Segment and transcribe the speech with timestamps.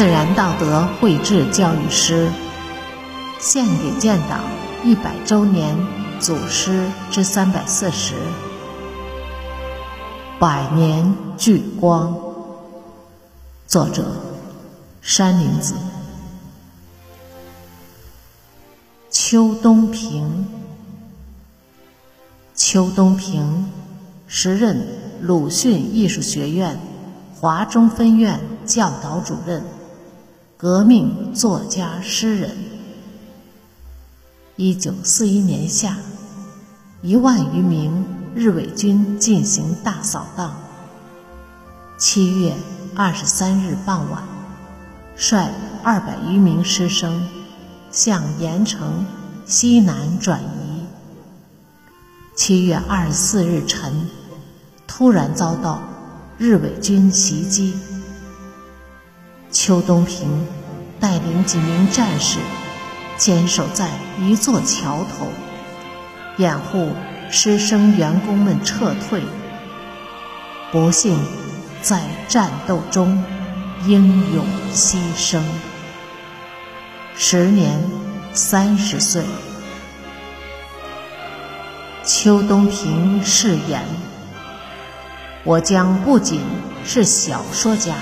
[0.00, 2.30] 自然道德绘制教育师，
[3.38, 4.40] 献给建党
[4.82, 5.76] 一百周年
[6.18, 8.14] 祖师之三百四十，
[10.38, 12.18] 百年聚光。
[13.66, 14.06] 作者：
[15.02, 15.74] 山林子。
[19.10, 20.48] 邱东平，
[22.54, 23.70] 邱东平，
[24.26, 24.82] 时任
[25.20, 26.80] 鲁迅艺术学院
[27.38, 29.62] 华中分院教导主任。
[30.60, 32.50] 革命作家、诗人。
[34.56, 35.96] 一九四一年夏，
[37.00, 40.54] 一万余名日伪军进行大扫荡。
[41.96, 42.54] 七月
[42.94, 44.22] 二十三日傍晚，
[45.16, 45.48] 率
[45.82, 47.26] 二百余名师生
[47.90, 49.06] 向盐城
[49.46, 50.84] 西南转移。
[52.36, 54.10] 七月二十四日晨，
[54.86, 55.82] 突然遭到
[56.36, 57.74] 日伪军袭击。
[59.52, 60.46] 邱东平
[61.00, 62.38] 带领几名战士
[63.16, 63.90] 坚守在
[64.20, 65.26] 一座桥头，
[66.36, 66.90] 掩护
[67.30, 69.22] 师生员工们撤退。
[70.70, 71.18] 不幸
[71.82, 73.24] 在战斗中
[73.86, 75.42] 英勇牺牲，
[77.16, 77.76] 时年
[78.32, 79.24] 三十岁。
[82.04, 83.82] 邱东平誓言
[85.42, 86.40] ：“我将不仅
[86.84, 87.94] 是小说家。”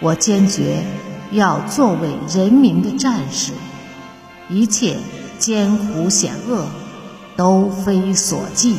[0.00, 0.84] 我坚决
[1.32, 3.52] 要作为人民的战士，
[4.48, 4.96] 一切
[5.38, 6.66] 艰苦险恶
[7.36, 8.76] 都非所计。